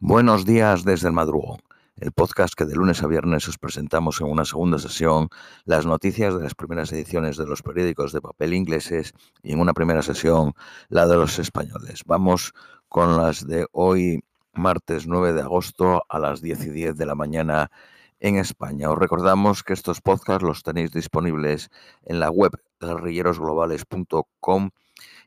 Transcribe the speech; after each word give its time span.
Buenos 0.00 0.44
días 0.44 0.84
desde 0.84 1.08
el 1.08 1.12
madrugón, 1.12 1.58
el 1.96 2.12
podcast 2.12 2.54
que 2.54 2.66
de 2.66 2.76
lunes 2.76 3.02
a 3.02 3.08
viernes 3.08 3.48
os 3.48 3.58
presentamos 3.58 4.20
en 4.20 4.28
una 4.28 4.44
segunda 4.44 4.78
sesión 4.78 5.28
las 5.64 5.86
noticias 5.86 6.36
de 6.36 6.44
las 6.44 6.54
primeras 6.54 6.92
ediciones 6.92 7.36
de 7.36 7.46
los 7.46 7.64
periódicos 7.64 8.12
de 8.12 8.20
papel 8.20 8.54
ingleses 8.54 9.12
y 9.42 9.54
en 9.54 9.58
una 9.58 9.74
primera 9.74 10.02
sesión 10.02 10.52
la 10.88 11.08
de 11.08 11.16
los 11.16 11.40
españoles. 11.40 12.02
Vamos 12.06 12.54
con 12.88 13.16
las 13.16 13.44
de 13.44 13.66
hoy, 13.72 14.22
martes 14.52 15.08
9 15.08 15.32
de 15.32 15.40
agosto 15.40 16.04
a 16.08 16.20
las 16.20 16.40
10 16.42 16.66
y 16.66 16.70
10 16.70 16.96
de 16.96 17.04
la 17.04 17.16
mañana 17.16 17.72
en 18.20 18.36
España. 18.36 18.90
Os 18.90 18.98
recordamos 18.98 19.64
que 19.64 19.72
estos 19.72 20.00
podcasts 20.00 20.44
los 20.44 20.62
tenéis 20.62 20.92
disponibles 20.92 21.70
en 22.04 22.20
la 22.20 22.30
web 22.30 22.52
guerrillerosglobales.com 22.78 24.70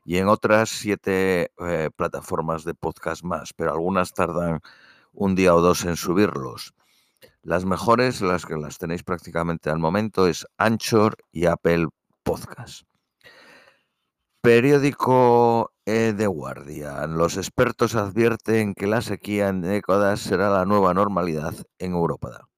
y 0.04 0.18
en 0.18 0.28
otras 0.28 0.68
siete 0.68 1.52
eh, 1.58 1.90
plataformas 1.94 2.64
de 2.64 2.74
podcast 2.74 3.22
más, 3.22 3.52
pero 3.54 3.72
algunas 3.72 4.12
tardan 4.12 4.60
un 5.12 5.34
día 5.34 5.54
o 5.54 5.60
dos 5.60 5.84
en 5.84 5.96
subirlos. 5.96 6.74
Las 7.42 7.64
mejores, 7.64 8.20
las 8.20 8.46
que 8.46 8.56
las 8.56 8.78
tenéis 8.78 9.02
prácticamente 9.02 9.70
al 9.70 9.78
momento, 9.78 10.26
es 10.26 10.46
Anchor 10.58 11.16
y 11.32 11.46
Apple 11.46 11.88
Podcast. 12.22 12.82
Periódico 14.40 15.72
e 15.84 16.12
The 16.16 16.26
Guardian. 16.26 17.16
Los 17.16 17.36
expertos 17.36 17.94
advierten 17.94 18.74
que 18.74 18.86
la 18.86 19.02
sequía 19.02 19.48
en 19.48 19.60
décadas 19.60 20.20
será 20.20 20.50
la 20.50 20.64
nueva 20.64 20.94
normalidad 20.94 21.54
en 21.78 21.92
Europa. 21.92 22.48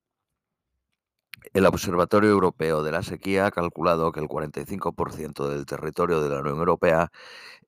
El 1.55 1.67
Observatorio 1.67 2.31
Europeo 2.31 2.83
de 2.83 2.91
la 2.91 3.05
Sequía 3.05 3.47
ha 3.47 3.51
calculado 3.53 4.11
que 4.11 4.19
el 4.19 4.27
45% 4.27 5.49
del 5.49 5.67
territorio 5.67 6.21
de 6.21 6.29
la 6.29 6.41
Unión 6.41 6.59
Europea 6.59 7.13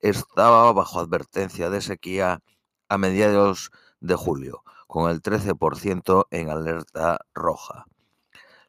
estaba 0.01 0.73
bajo 0.73 0.99
advertencia 0.99 1.71
de 1.71 1.81
sequía 1.81 2.41
a 2.89 2.99
mediados 2.99 3.71
de 4.01 4.17
julio, 4.17 4.65
con 4.89 5.09
el 5.09 5.23
13% 5.23 6.27
en 6.33 6.51
alerta 6.51 7.21
roja. 7.33 7.87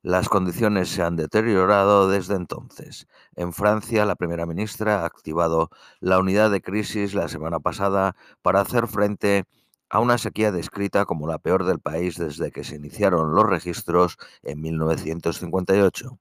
Las 0.03 0.29
condiciones 0.29 0.89
se 0.89 1.01
han 1.01 1.15
deteriorado 1.15 2.07
desde 2.07 2.35
entonces. 2.35 3.07
En 3.35 3.53
Francia, 3.53 4.05
la 4.05 4.15
primera 4.15 4.45
ministra 4.45 5.01
ha 5.01 5.05
activado 5.07 5.71
la 5.99 6.19
unidad 6.19 6.51
de 6.51 6.61
crisis 6.61 7.15
la 7.15 7.27
semana 7.27 7.59
pasada 7.59 8.15
para 8.43 8.61
hacer 8.61 8.87
frente 8.87 9.39
a 9.39 9.66
una 9.95 10.17
sequía 10.17 10.51
descrita 10.51 11.05
como 11.05 11.27
la 11.27 11.39
peor 11.39 11.65
del 11.65 11.79
país 11.79 12.17
desde 12.17 12.51
que 12.51 12.63
se 12.63 12.75
iniciaron 12.75 13.33
los 13.33 13.45
registros 13.45 14.17
en 14.43 14.61
1958. 14.61 16.19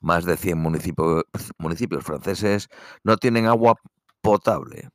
Más 0.00 0.24
de 0.24 0.36
100 0.36 0.58
municipios, 0.58 2.04
franceses 2.04 2.68
no 3.04 3.16
tienen 3.16 3.46
agua 3.46 3.76
potable 4.20 4.88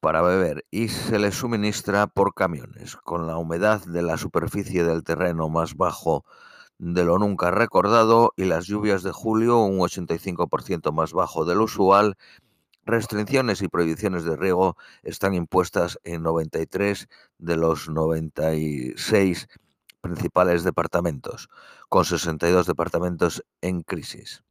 para 0.00 0.22
beber 0.22 0.64
y 0.70 0.88
se 0.88 1.18
les 1.18 1.34
suministra 1.34 2.06
por 2.06 2.34
camiones. 2.34 2.96
Con 2.96 3.26
la 3.26 3.36
humedad 3.36 3.84
de 3.84 4.02
la 4.02 4.16
superficie 4.16 4.84
del 4.84 5.04
terreno 5.04 5.48
más 5.48 5.76
bajo 5.76 6.24
de 6.78 7.04
lo 7.04 7.18
nunca 7.18 7.50
recordado 7.50 8.32
y 8.36 8.44
las 8.44 8.66
lluvias 8.66 9.02
de 9.02 9.12
julio 9.12 9.58
un 9.58 9.78
85% 9.78 10.92
más 10.92 11.12
bajo 11.12 11.44
del 11.44 11.60
usual, 11.60 12.16
Restricciones 12.84 13.62
y 13.62 13.68
prohibiciones 13.68 14.24
de 14.24 14.36
riego 14.36 14.76
están 15.04 15.34
impuestas 15.34 16.00
en 16.02 16.22
93 16.22 17.08
de 17.38 17.56
los 17.56 17.88
96 17.88 19.48
principales 20.00 20.64
departamentos, 20.64 21.48
con 21.88 22.04
62 22.04 22.66
departamentos 22.66 23.44
en 23.60 23.82
crisis. 23.82 24.42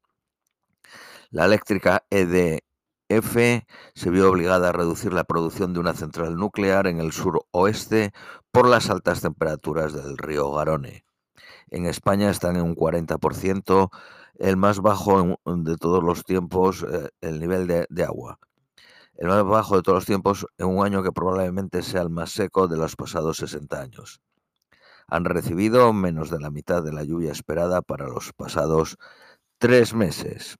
La 1.30 1.46
eléctrica 1.46 2.06
EDF 2.10 3.64
se 3.94 4.10
vio 4.10 4.30
obligada 4.30 4.70
a 4.70 4.74
reducir 4.74 5.12
la 5.12 5.26
producción 5.26 5.74
de 5.74 5.82
una 5.82 5.94
central 5.94 6.38
nuclear 6.38 6.88
en 6.88 7.02
el 7.02 7.12
suroeste 7.12 8.14
por 8.52 8.68
las 8.68 8.90
altas 8.90 9.22
temperaturas 9.22 9.94
del 9.94 10.18
río 10.18 10.52
Garone. 10.54 11.04
En 11.70 11.86
España 11.86 12.30
están 12.30 12.56
en 12.56 12.64
un 12.64 12.76
40% 12.76 13.90
el 14.42 14.58
más 14.58 14.80
bajo 14.80 15.40
de 15.46 15.78
todos 15.78 16.04
los 16.04 16.26
tiempos, 16.26 16.84
eh, 16.92 17.10
el 17.22 17.40
nivel 17.40 17.68
de, 17.68 18.04
agua. 18.04 18.40
El 19.16 19.28
más 19.28 19.44
bajo 19.44 19.76
de 19.76 19.84
todos 19.84 19.98
los 19.98 20.06
tiempos 20.08 20.48
en 20.58 20.66
un 20.66 20.84
año 20.84 21.04
que 21.04 21.12
probablemente 21.12 21.84
sea 21.84 22.02
el 22.02 22.10
más 22.10 22.32
seco 22.32 22.68
de 22.68 22.76
los 22.76 22.96
pasados 22.96 23.38
60 23.38 23.80
años. 23.80 24.20
Han 25.08 25.26
recibido 25.26 25.94
menos 25.94 26.32
de 26.32 26.40
la 26.40 26.50
mitad 26.50 26.82
de 26.82 26.92
la 26.92 27.04
lluvia 27.04 27.32
esperada 27.32 27.84
para 27.84 28.08
los 28.08 28.34
pasados 28.34 28.98
tres 29.60 29.94
meses. 29.94 30.58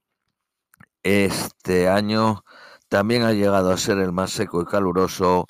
Este 1.02 1.90
año 1.90 2.44
también 2.88 3.24
ha 3.24 3.34
llegado 3.34 3.72
a 3.72 3.78
ser 3.78 3.98
el 3.98 4.12
más 4.12 4.30
seco 4.30 4.62
y 4.62 4.66
caluroso 4.66 5.48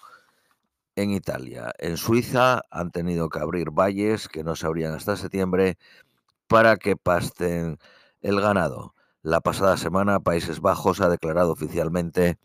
en 0.95 1.11
Italia. 1.11 1.73
En 1.79 1.97
Suiza 1.97 2.61
han 2.71 2.91
tenido 2.91 3.27
que 3.27 3.39
abrir 3.39 3.71
valles 3.71 4.29
que 4.29 4.45
no 4.45 4.55
se 4.55 4.67
abrían 4.67 4.93
hasta 4.93 5.17
septiembre 5.17 5.77
para 6.47 6.77
que 6.77 6.95
pasten 6.95 7.77
el 8.21 8.39
ganado. 8.39 8.93
La 9.21 9.41
pasada 9.41 9.77
semana 9.77 10.19
Países 10.19 10.61
Bajos 10.61 11.01
ha 11.01 11.09
declarado 11.09 11.51
oficialmente 11.51 12.37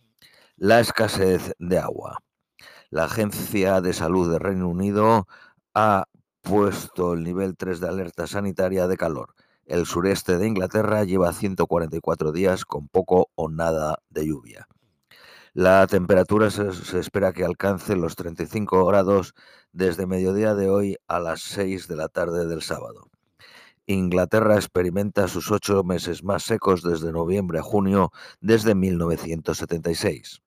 la 0.56 0.80
escasez 0.80 1.54
de 1.58 1.78
agua. 1.78 2.18
La 2.90 3.04
Agencia 3.04 3.80
de 3.80 3.92
Salud 3.92 4.30
de 4.30 4.38
Reino 4.38 4.68
Unido 4.68 5.26
ha 5.74 6.04
puesto 6.42 7.14
el 7.14 7.24
nivel 7.24 7.56
3 7.56 7.80
de 7.80 7.88
alerta 7.88 8.26
sanitaria 8.26 8.86
de 8.86 8.96
calor. 8.96 9.34
El 9.64 9.84
sureste 9.84 10.38
de 10.38 10.46
Inglaterra 10.46 11.04
lleva 11.04 11.32
144 11.32 12.32
días 12.32 12.64
con 12.64 12.88
poco 12.88 13.30
o 13.34 13.48
nada 13.48 13.98
de 14.10 14.26
lluvia. 14.26 14.68
La 15.54 15.86
temperatura 15.86 16.50
se, 16.50 16.72
se, 16.72 16.98
espera 17.00 17.32
que 17.32 17.44
alcance 17.44 17.96
los 17.96 18.14
35 18.14 18.84
grados 18.84 19.34
desde 19.72 20.06
mediodía 20.06 20.54
de 20.54 20.70
hoy 20.70 20.96
a 21.08 21.18
las 21.18 21.40
6 21.40 21.88
de 21.88 21.96
la 21.96 22.08
tarde 22.08 22.46
del 22.46 22.62
sábado. 22.62 23.10
Inglaterra 23.86 24.56
experimenta 24.56 25.28
sus 25.28 25.50
ocho 25.52 25.84
meses 25.84 26.24
más 26.24 26.42
secos 26.42 26.82
desde 26.82 27.12
noviembre 27.12 27.60
a 27.60 27.62
junio 27.62 28.10
desde 28.40 28.74
1976. 28.74 30.42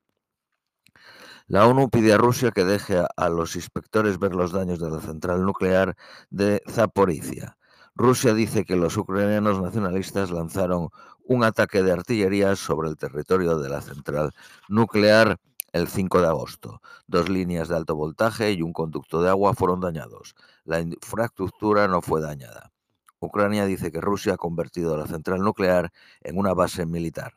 La 1.48 1.66
ONU 1.66 1.90
pide 1.90 2.14
a 2.14 2.18
Rusia 2.18 2.52
que 2.52 2.66
deje 2.66 3.02
a 3.16 3.30
los 3.30 3.56
inspectores 3.56 4.20
ver 4.20 4.36
los 4.36 4.52
daños 4.52 4.80
de 4.80 4.92
la 4.92 5.00
central 5.00 5.46
nuclear 5.46 5.96
de 6.30 6.62
Zaporizhia. 6.70 7.58
Rusia 7.96 8.34
dice 8.34 8.66
que 8.66 8.76
los 8.76 8.98
ucranianos 8.98 9.62
nacionalistas 9.62 10.32
lanzaron 10.32 10.90
un 11.24 11.44
ataque 11.44 11.82
de 11.82 11.92
artillería 11.92 12.56
sobre 12.56 12.90
el 12.90 12.98
territorio 12.98 13.58
de 13.58 13.70
la 13.70 13.82
central 13.82 14.32
nuclear 14.68 15.40
el 15.72 15.88
5 15.88 16.22
de 16.22 16.28
agosto. 16.28 16.82
Dos 17.08 17.30
líneas 17.30 17.68
de 17.68 17.78
alto 17.78 17.96
voltaje 17.96 18.52
y 18.52 18.62
un 18.62 18.74
conducto 18.74 19.22
de 19.22 19.30
agua 19.30 19.54
fueron 19.54 19.80
dañados. 19.80 20.36
La 20.66 20.80
infraestructura 20.80 21.88
no 21.88 22.02
fue 22.02 22.22
dañada. 22.22 22.72
Ucrania 23.20 23.66
dice 23.66 23.92
que 23.92 24.02
Rusia 24.02 24.34
ha 24.34 24.38
convertido 24.38 24.96
la 24.98 25.08
central 25.08 25.42
nuclear 25.42 25.92
en 26.22 26.38
una 26.38 26.54
base 26.54 26.86
militar. 26.86 27.34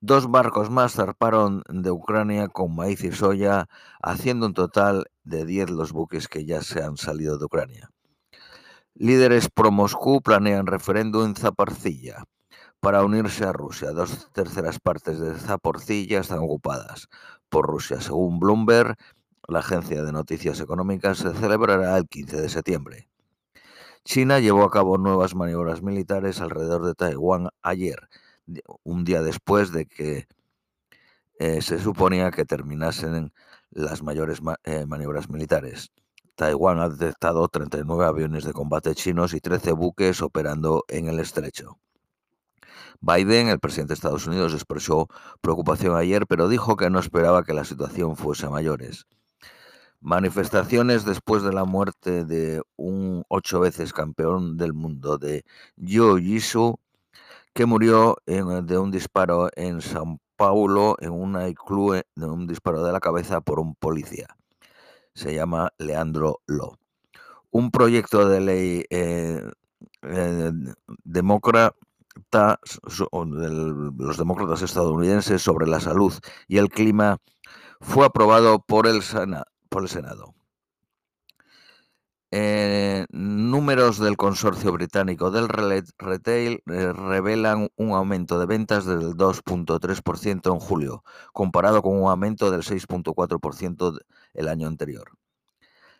Dos 0.00 0.28
barcos 0.28 0.68
más 0.68 0.94
zarparon 0.94 1.62
de 1.68 1.92
Ucrania 1.92 2.48
con 2.48 2.74
maíz 2.74 3.04
y 3.04 3.12
soya, 3.12 3.68
haciendo 4.02 4.46
un 4.46 4.54
total 4.54 5.06
de 5.22 5.44
10 5.44 5.70
los 5.70 5.92
buques 5.92 6.26
que 6.26 6.44
ya 6.44 6.60
se 6.62 6.82
han 6.82 6.96
salido 6.96 7.38
de 7.38 7.44
Ucrania. 7.44 7.90
Líderes 8.94 9.48
pro-Moscú 9.48 10.20
planean 10.20 10.66
referéndum 10.66 11.26
en 11.26 11.36
Zaporcilla 11.36 12.24
para 12.80 13.04
unirse 13.04 13.44
a 13.44 13.52
Rusia. 13.52 13.92
Dos 13.92 14.28
terceras 14.32 14.80
partes 14.80 15.20
de 15.20 15.38
Zaporcilla 15.38 16.18
están 16.18 16.40
ocupadas 16.40 17.08
por 17.48 17.66
Rusia. 17.66 18.00
Según 18.00 18.40
Bloomberg, 18.40 18.96
la 19.46 19.60
agencia 19.60 20.02
de 20.02 20.10
noticias 20.10 20.58
económicas, 20.58 21.18
se 21.18 21.32
celebrará 21.34 21.96
el 21.96 22.08
15 22.08 22.42
de 22.42 22.48
septiembre. 22.48 23.11
China 24.04 24.40
llevó 24.40 24.64
a 24.64 24.70
cabo 24.70 24.98
nuevas 24.98 25.34
maniobras 25.34 25.82
militares 25.82 26.40
alrededor 26.40 26.84
de 26.84 26.94
Taiwán 26.94 27.48
ayer, 27.62 28.08
un 28.82 29.04
día 29.04 29.22
después 29.22 29.72
de 29.72 29.86
que 29.86 30.26
eh, 31.38 31.62
se 31.62 31.78
suponía 31.78 32.30
que 32.32 32.44
terminasen 32.44 33.32
las 33.70 34.02
mayores 34.02 34.40
eh, 34.64 34.86
maniobras 34.86 35.30
militares. 35.30 35.92
Taiwán 36.34 36.80
ha 36.80 36.88
detectado 36.88 37.46
39 37.48 38.04
aviones 38.04 38.44
de 38.44 38.52
combate 38.52 38.94
chinos 38.94 39.34
y 39.34 39.40
13 39.40 39.72
buques 39.72 40.20
operando 40.20 40.84
en 40.88 41.08
el 41.08 41.20
estrecho. 41.20 41.78
Biden, 43.00 43.48
el 43.48 43.60
presidente 43.60 43.90
de 43.90 43.94
Estados 43.94 44.26
Unidos, 44.26 44.52
expresó 44.52 45.08
preocupación 45.40 45.96
ayer, 45.96 46.26
pero 46.26 46.48
dijo 46.48 46.76
que 46.76 46.90
no 46.90 46.98
esperaba 46.98 47.44
que 47.44 47.54
la 47.54 47.64
situación 47.64 48.16
fuese 48.16 48.46
a 48.46 48.50
mayores. 48.50 49.06
Manifestaciones 50.02 51.04
después 51.04 51.44
de 51.44 51.52
la 51.52 51.64
muerte 51.64 52.24
de 52.24 52.60
un 52.74 53.24
ocho 53.28 53.60
veces 53.60 53.92
campeón 53.92 54.56
del 54.56 54.72
mundo 54.72 55.16
de 55.16 55.44
Jitsu 55.78 56.80
que 57.54 57.66
murió 57.66 58.16
de 58.26 58.78
un 58.78 58.90
disparo 58.90 59.48
en 59.54 59.80
San 59.80 60.18
Paulo 60.34 60.96
en 60.98 61.12
una 61.12 61.44
club 61.54 62.02
de 62.16 62.26
un 62.26 62.48
disparo 62.48 62.82
de 62.82 62.90
la 62.90 62.98
cabeza 62.98 63.42
por 63.42 63.60
un 63.60 63.76
policía. 63.76 64.26
Se 65.14 65.34
llama 65.34 65.72
Leandro 65.78 66.40
Lo. 66.46 66.78
Un 67.52 67.70
proyecto 67.70 68.28
de 68.28 68.40
ley 68.40 68.84
eh, 68.90 69.40
eh, 70.02 70.52
demócrata 71.04 71.76
los 72.90 74.16
demócratas 74.18 74.62
estadounidenses 74.62 75.40
sobre 75.42 75.68
la 75.68 75.78
salud 75.78 76.12
y 76.48 76.58
el 76.58 76.70
clima 76.70 77.18
fue 77.80 78.06
aprobado 78.06 78.58
por 78.58 78.86
el, 78.86 79.02
por 79.72 79.82
el 79.82 79.88
Senado. 79.88 80.34
Eh, 82.34 83.04
números 83.10 83.98
del 83.98 84.16
consorcio 84.16 84.72
británico 84.72 85.30
del 85.30 85.48
retail 85.48 86.62
eh, 86.66 86.92
revelan 86.92 87.68
un 87.76 87.90
aumento 87.90 88.38
de 88.38 88.46
ventas 88.46 88.86
del 88.86 89.16
2.3% 89.16 90.52
en 90.52 90.60
julio, 90.60 91.04
comparado 91.32 91.82
con 91.82 92.00
un 92.00 92.08
aumento 92.08 92.50
del 92.50 92.62
6.4% 92.62 93.98
el 94.34 94.48
año 94.48 94.68
anterior. 94.68 95.10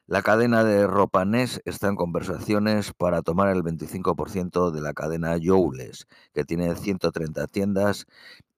La 0.07 0.23
cadena 0.23 0.65
de 0.65 0.87
ropa 0.87 1.25
Ness 1.25 1.61
está 1.65 1.89
en 1.89 1.97
conversaciones 1.97 2.93
para 2.93 3.23
tomar 3.23 3.49
el 3.49 3.63
25% 3.63 4.71
de 4.71 4.81
la 4.81 4.95
cadena 4.95 5.39
Joules, 5.43 6.07
que 6.35 6.45
tiene 6.45 6.75
130 6.77 7.47
tiendas 7.47 8.07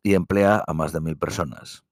y 0.02 0.14
emplea 0.14 0.62
a 0.66 0.74
más 0.74 0.92
de 0.92 1.00
mil 1.00 1.16
personas. 1.16 1.83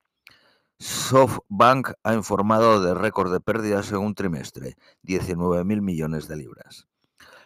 SoftBank 0.82 1.92
ha 2.02 2.12
informado 2.12 2.82
de 2.82 2.92
récord 2.92 3.32
de 3.32 3.38
pérdidas 3.38 3.92
en 3.92 3.98
un 3.98 4.16
trimestre, 4.16 4.76
19.000 5.04 5.80
millones 5.80 6.26
de 6.26 6.36
libras. 6.36 6.88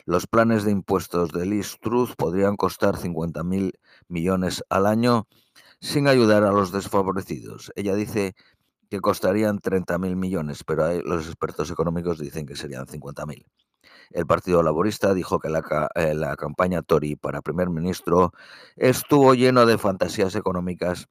Los 0.06 0.26
planes 0.26 0.64
de 0.64 0.70
impuestos 0.70 1.32
de 1.32 1.44
Liz 1.44 1.76
Truth 1.82 2.14
podrían 2.16 2.56
costar 2.56 2.96
50.000 2.96 3.72
millones 4.08 4.64
al 4.70 4.86
año 4.86 5.28
sin 5.80 6.08
ayudar 6.08 6.44
a 6.44 6.50
los 6.50 6.72
desfavorecidos. 6.72 7.72
Ella 7.76 7.94
dice 7.94 8.34
que 8.88 9.00
costarían 9.00 9.58
30.000 9.58 10.16
millones, 10.16 10.64
pero 10.64 11.02
los 11.02 11.26
expertos 11.26 11.70
económicos 11.70 12.18
dicen 12.18 12.46
que 12.46 12.56
serían 12.56 12.86
50.000. 12.86 13.44
El 14.12 14.26
Partido 14.26 14.62
Laborista 14.62 15.12
dijo 15.12 15.40
que 15.40 15.50
la, 15.50 15.90
eh, 15.94 16.14
la, 16.14 16.36
campaña 16.36 16.80
Tory 16.80 17.16
para 17.16 17.42
primer 17.42 17.68
ministro 17.68 18.32
estuvo 18.76 19.34
lleno 19.34 19.66
de 19.66 19.76
fantasías 19.76 20.34
económicas 20.36 21.06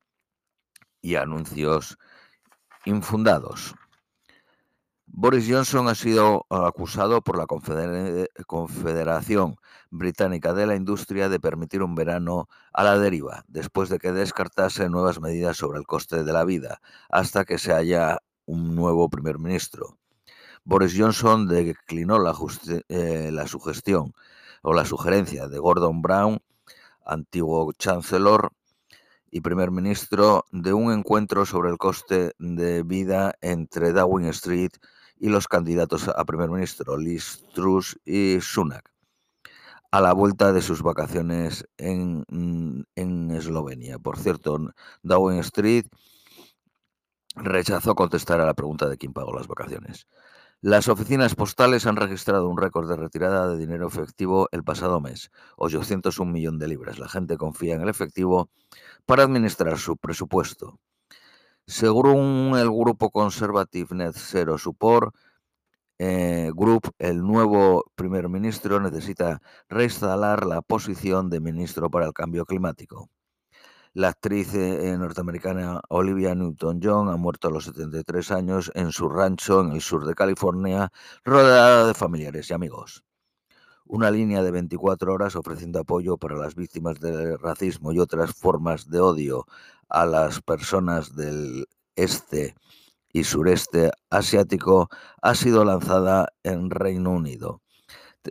y 1.01 1.17
anuncios 1.17 1.99
infundados. 2.85 3.75
Boris 5.07 5.47
Johnson 5.49 5.87
ha 5.87 5.95
sido 5.95 6.45
acusado 6.49 7.21
por 7.21 7.37
la 7.37 7.45
Confederación 8.47 9.55
Británica 9.89 10.53
de 10.53 10.65
la 10.65 10.75
Industria 10.75 11.29
de 11.29 11.39
permitir 11.39 11.83
un 11.83 11.95
verano 11.95 12.49
a 12.73 12.83
la 12.83 12.99
deriva, 12.99 13.45
después 13.47 13.87
de 13.89 13.97
que 13.97 14.11
descartase 14.11 14.89
nuevas 14.89 15.21
medidas 15.21 15.55
sobre 15.55 15.79
el 15.79 15.85
coste 15.85 16.23
de 16.23 16.33
la 16.33 16.43
vida, 16.43 16.81
hasta 17.09 17.45
que 17.45 17.57
se 17.57 17.71
haya 17.71 18.19
un 18.45 18.75
nuevo 18.75 19.09
primer 19.09 19.39
ministro. 19.39 19.97
Boris 20.65 20.95
Johnson 20.97 21.47
declinó 21.47 22.19
la, 22.19 22.35
eh, 22.89 23.29
la 23.31 23.47
sugestión 23.47 24.13
o 24.63 24.73
la 24.73 24.83
sugerencia 24.83 25.47
de 25.47 25.59
Gordon 25.59 26.01
Brown, 26.01 26.39
antiguo 27.05 27.71
chancellor, 27.73 28.51
y 29.35 29.41
primer 29.41 29.69
ministro 29.69 30.45
de 30.53 30.71
un 30.71 30.93
encuentro 30.93 31.45
sobre 31.45 31.69
el 31.69 31.77
coste 31.77 32.31
de 32.39 32.83
vida 32.83 33.35
entre 33.41 33.91
Downing 33.91 34.29
Street 34.29 34.71
y 35.17 35.27
los 35.27 35.49
candidatos 35.49 36.07
a 36.07 36.23
primer 36.23 36.49
ministro, 36.49 36.95
Liz 36.95 37.43
Truss 37.53 37.99
y 38.05 38.39
Sunak, 38.39 38.89
a 39.91 39.99
la 39.99 40.13
vuelta 40.13 40.53
de 40.53 40.61
sus 40.61 40.81
vacaciones 40.81 41.67
en, 41.75 42.23
en 42.95 43.31
Eslovenia. 43.31 43.99
Por 43.99 44.17
cierto, 44.17 44.57
Downing 45.03 45.41
Street 45.41 45.87
rechazó 47.35 47.93
contestar 47.93 48.39
a 48.39 48.45
la 48.45 48.53
pregunta 48.53 48.87
de 48.87 48.97
quién 48.97 49.11
pagó 49.11 49.33
las 49.33 49.47
vacaciones. 49.47 50.07
Las 50.61 50.87
oficinas 50.87 51.35
postales 51.35 51.85
han 51.85 51.95
registrado 51.95 52.49
un 52.49 52.57
récord 52.57 52.89
de 52.89 52.95
retirada 52.95 53.47
de 53.47 53.57
dinero 53.57 53.87
efectivo 53.87 54.47
el 54.51 54.63
pasado 54.63 54.99
mes, 54.99 55.29
801 55.57 56.31
millones 56.31 56.59
de 56.59 56.67
libras. 56.67 56.97
La 56.97 57.07
gente 57.07 57.37
confía 57.37 57.75
en 57.75 57.81
el 57.81 57.89
efectivo 57.89 58.49
para 59.05 59.23
administrar 59.23 59.77
su 59.77 59.97
presupuesto. 59.97 60.79
Según 61.67 62.53
el 62.57 62.69
grupo 62.69 63.11
Conservative 63.11 63.95
Net 63.95 64.15
Zero 64.15 64.57
Support 64.57 65.15
eh, 65.99 66.51
Group, 66.53 66.91
el 66.99 67.21
nuevo 67.21 67.85
primer 67.95 68.29
ministro 68.29 68.79
necesita 68.79 69.41
reinstalar 69.69 70.45
la 70.45 70.61
posición 70.61 71.29
de 71.29 71.41
ministro 71.41 71.89
para 71.89 72.05
el 72.05 72.13
cambio 72.13 72.45
climático. 72.45 73.09
La 73.95 74.09
actriz 74.09 74.53
eh, 74.53 74.89
eh, 74.89 74.97
norteamericana 74.97 75.79
Olivia 75.87 76.35
Newton-John 76.35 77.07
ha 77.07 77.15
muerto 77.15 77.47
a 77.47 77.51
los 77.51 77.63
73 77.63 78.29
años 78.31 78.69
en 78.75 78.91
su 78.91 79.07
rancho 79.07 79.61
en 79.61 79.71
el 79.71 79.79
sur 79.79 80.05
de 80.05 80.13
California, 80.13 80.91
rodeada 81.23 81.87
de 81.87 81.93
familiares 81.93 82.49
y 82.49 82.53
amigos. 82.53 83.05
Una 83.85 84.11
línea 84.11 84.43
de 84.43 84.51
24 84.51 85.13
horas 85.13 85.37
ofreciendo 85.37 85.79
apoyo 85.79 86.17
para 86.17 86.35
las 86.35 86.55
víctimas 86.55 86.99
del 86.99 87.39
racismo 87.39 87.93
y 87.93 87.99
otras 87.99 88.33
formas 88.33 88.89
de 88.89 88.99
odio 88.99 89.45
a 89.87 90.05
las 90.05 90.41
personas 90.41 91.15
del 91.15 91.65
este 91.95 92.53
y 93.13 93.23
sureste 93.23 93.91
asiático 94.09 94.89
ha 95.21 95.35
sido 95.35 95.63
lanzada 95.63 96.27
en 96.43 96.69
Reino 96.69 97.11
Unido. 97.11 97.61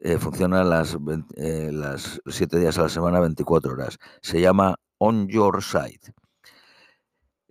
Eh, 0.03 0.19
funciona 0.19 0.63
las, 0.63 0.99
las 1.37 2.21
7 2.27 2.59
días 2.59 2.77
a 2.77 2.83
la 2.83 2.89
semana, 2.91 3.21
24 3.21 3.73
horas. 3.73 3.97
Se 4.21 4.43
llama 4.43 4.75
On 5.07 5.29
Your 5.29 5.63
Side. 5.63 6.15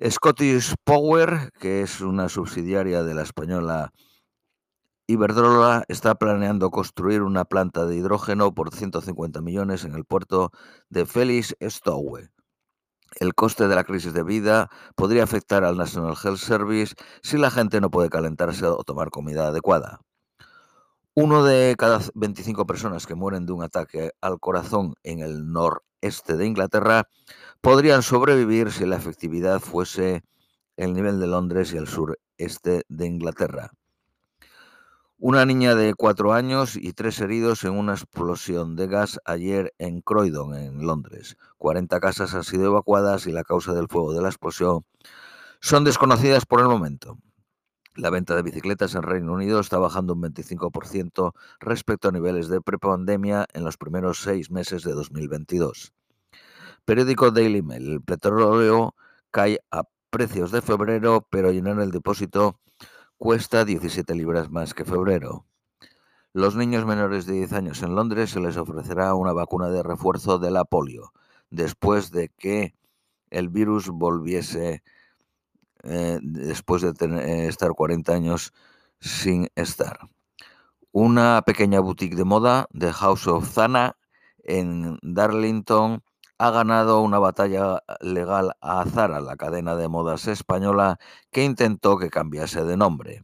Scottish 0.10 0.74
Power, 0.84 1.52
que 1.60 1.84
es 1.84 2.02
una 2.02 2.28
subsidiaria 2.28 3.04
de 3.04 3.14
la 3.14 3.22
española 3.22 3.92
Iberdrola, 5.06 5.84
está 5.88 6.16
planeando 6.16 6.72
construir 6.72 7.22
una 7.22 7.46
planta 7.46 7.86
de 7.86 7.96
hidrógeno 7.96 8.56
por 8.56 8.74
150 8.74 9.42
millones 9.42 9.86
en 9.86 9.94
el 9.94 10.04
puerto 10.04 10.50
de 10.90 11.06
Felix 11.06 11.56
Stowe. 11.62 12.32
El 13.20 13.36
coste 13.36 13.68
de 13.68 13.76
la 13.76 13.84
crisis 13.84 14.16
de 14.16 14.24
vida 14.24 14.72
podría 14.96 15.24
afectar 15.24 15.64
al 15.64 15.78
National 15.78 16.18
Health 16.24 16.40
Service 16.40 16.96
si 17.22 17.38
la 17.38 17.52
gente 17.52 17.82
no 17.82 17.92
puede 17.92 18.10
calentarse 18.10 18.66
o 18.66 18.84
tomar 18.84 19.12
comida 19.12 19.50
adecuada. 19.50 20.00
Uno 21.14 21.44
de 21.44 21.76
cada 21.78 22.00
25 22.16 22.66
personas 22.66 23.06
que 23.06 23.14
mueren 23.14 23.46
de 23.46 23.54
un 23.54 23.62
ataque 23.62 24.10
al 24.22 24.40
corazón 24.40 24.96
en 25.04 25.20
el 25.20 25.52
noreste 26.04 26.36
de 26.36 26.46
Inglaterra 26.46 27.08
podrían 27.62 28.04
sobrevivir 28.04 28.72
si 28.72 28.86
la 28.86 28.98
efectividad 28.98 29.62
fuese 29.62 30.24
el 30.76 30.94
nivel 30.94 31.20
de 31.20 31.28
Londres 31.28 31.72
y 31.74 31.78
el 31.78 31.88
sureste 31.88 32.84
de 32.90 33.06
Inglaterra. 33.06 33.72
Una 35.18 35.46
niña 35.46 35.76
de 35.76 35.94
cuatro 35.94 36.34
años 36.34 36.76
y 36.76 36.92
tres 36.92 37.22
heridos 37.22 37.64
en 37.64 37.72
una 37.72 37.94
explosión 37.94 38.76
de 38.76 38.88
gas 38.88 39.20
ayer 39.24 39.74
en 39.78 40.02
Croydon, 40.02 40.56
en 40.56 40.86
Londres. 40.86 41.38
40 41.58 42.02
casas 42.02 42.34
han 42.34 42.44
sido 42.44 42.66
evacuadas 42.66 43.26
y 43.26 43.32
la 43.32 43.46
causa 43.46 43.74
del 43.74 43.88
fuego 43.88 44.14
de 44.14 44.22
la 44.22 44.28
explosión 44.28 44.84
son 45.62 45.86
desconocidas 45.86 46.46
por 46.46 46.60
el 46.60 46.68
momento. 46.68 47.18
La 47.96 48.10
venta 48.10 48.36
de 48.36 48.42
bicicletas 48.42 48.96
en 48.96 49.04
Reino 49.04 49.34
Unido 49.34 49.60
está 49.60 49.78
bajando 49.78 50.14
un 50.14 50.24
25% 50.24 51.34
respecto 51.60 52.08
a 52.08 52.12
niveles 52.12 52.48
de 52.48 52.60
prepandemia 52.60 53.46
en 53.54 53.64
los 53.64 53.78
primeros 53.78 54.20
seis 54.20 54.50
meses 54.50 54.84
de 54.84 54.94
2022. 54.94 55.94
Periódico 56.86 57.30
Daily 57.30 57.62
Mail. 57.62 57.92
El 57.92 58.02
petróleo 58.02 58.96
cae 59.30 59.60
a 59.70 59.84
precios 60.10 60.52
de 60.52 60.64
febrero, 60.64 61.28
pero 61.30 61.52
llenar 61.52 61.80
el 61.82 61.92
depósito 61.92 62.60
cuesta 63.18 63.64
17 63.64 64.16
libras 64.16 64.50
más 64.50 64.74
que 64.74 64.86
febrero. 64.86 65.46
Los 66.34 66.56
niños 66.56 66.88
menores 66.88 67.28
de 67.28 67.34
10 67.34 67.54
años 67.54 67.84
en 67.84 67.94
Londres 67.94 68.32
se 68.32 68.40
les 68.40 68.58
ofrecerá 68.58 69.14
una 69.14 69.34
vacuna 69.34 69.70
de 69.70 69.84
refuerzo 69.84 70.40
de 70.40 70.50
la 70.50 70.66
polio, 70.66 71.14
después 71.52 72.10
de 72.10 72.30
que 72.30 72.74
el 73.30 73.50
virus 73.50 73.90
volviese 73.90 74.82
eh, 75.84 76.20
después 76.22 76.82
de 76.82 76.94
eh, 77.00 77.48
estar 77.48 77.72
40 77.72 78.14
años 78.14 78.54
sin 79.00 79.50
estar. 79.56 80.00
Una 80.92 81.42
pequeña 81.46 81.80
boutique 81.80 82.16
de 82.16 82.24
moda, 82.24 82.68
The 82.78 82.94
House 82.94 83.28
of 83.28 83.50
Zana, 83.52 83.98
en 84.44 85.00
Darlington, 85.02 86.04
ha 86.38 86.52
ganado 86.52 87.02
una 87.02 87.20
batalla 87.20 87.84
legal 88.02 88.54
a 88.62 88.86
Zara, 88.86 89.22
la 89.22 89.38
cadena 89.38 89.76
de 89.76 89.88
modas 89.88 90.28
española, 90.28 91.00
que 91.32 91.44
intentó 91.44 91.98
que 91.98 92.10
cambiase 92.10 92.64
de 92.64 92.78
nombre. 92.78 93.24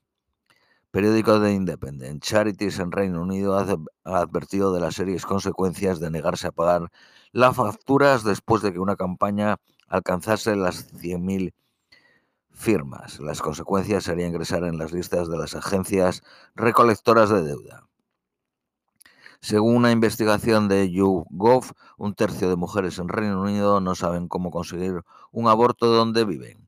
Periódico 0.91 1.39
de 1.39 1.53
Independent. 1.53 2.23
Charities 2.23 2.79
en 2.79 2.91
Reino 2.91 3.21
Unido 3.21 3.57
ha 3.57 4.19
advertido 4.19 4.73
de 4.73 4.79
las 4.79 4.95
serias 4.95 5.25
consecuencias 5.25 5.99
de 5.99 6.09
negarse 6.09 6.47
a 6.47 6.51
pagar 6.51 6.89
las 7.31 7.55
facturas 7.55 8.23
después 8.23 8.63
de 8.63 8.73
que 8.73 8.79
una 8.79 8.95
campaña 8.95 9.57
alcanzase 9.87 10.55
las 10.55 10.91
100.000 10.93 11.53
firmas. 12.59 13.19
Las 13.21 13.41
consecuencias 13.41 14.03
serían 14.03 14.29
ingresar 14.31 14.65
en 14.65 14.77
las 14.77 14.91
listas 14.91 15.29
de 15.29 15.37
las 15.37 15.55
agencias 15.55 16.23
recolectoras 16.55 17.29
de 17.29 17.41
deuda. 17.41 17.87
Según 19.39 19.77
una 19.77 19.91
investigación 19.91 20.67
de 20.67 20.91
YouGov, 20.91 21.71
un 21.97 22.13
tercio 22.13 22.49
de 22.49 22.57
mujeres 22.57 22.99
en 22.99 23.07
Reino 23.07 23.41
Unido 23.41 23.79
no 23.79 23.95
saben 23.95 24.27
cómo 24.27 24.51
conseguir 24.51 25.03
un 25.31 25.47
aborto 25.47 25.87
donde 25.87 26.25
viven. 26.25 26.67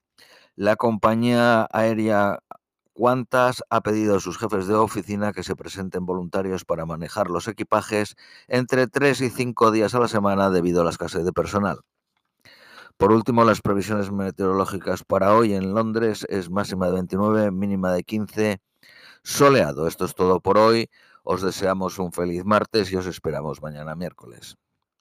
La 0.55 0.77
compañía 0.77 1.67
aérea 1.71 2.39
Qantas 2.95 3.61
ha 3.69 3.81
pedido 3.81 4.15
a 4.15 4.19
sus 4.21 4.37
jefes 4.37 4.67
de 4.67 4.75
oficina 4.75 5.33
que 5.33 5.43
se 5.43 5.57
presenten 5.57 6.05
voluntarios 6.05 6.63
para 6.63 6.85
manejar 6.85 7.29
los 7.29 7.49
equipajes 7.49 8.15
entre 8.47 8.87
tres 8.87 9.19
y 9.19 9.29
cinco 9.29 9.71
días 9.71 9.93
a 9.93 9.99
la 9.99 10.07
semana 10.07 10.49
debido 10.49 10.81
a 10.81 10.83
la 10.85 10.91
escasez 10.91 11.25
de 11.25 11.33
personal. 11.33 11.81
Por 13.01 13.13
último, 13.13 13.43
las 13.43 13.61
previsiones 13.61 14.11
meteorológicas 14.11 15.03
para 15.03 15.35
hoy 15.35 15.55
en 15.55 15.73
Londres 15.73 16.23
es 16.29 16.51
máxima 16.51 16.85
de 16.85 16.91
29, 16.91 17.49
mínima 17.49 17.91
de 17.93 18.03
15, 18.03 18.61
soleado. 19.23 19.87
Esto 19.87 20.05
es 20.05 20.13
todo 20.13 20.39
por 20.39 20.59
hoy. 20.59 20.87
Os 21.23 21.41
deseamos 21.41 21.97
un 21.97 22.11
feliz 22.11 22.45
martes 22.45 22.91
y 22.91 22.97
os 22.97 23.07
esperamos 23.07 23.59
mañana 23.59 23.95
miércoles. 23.95 24.55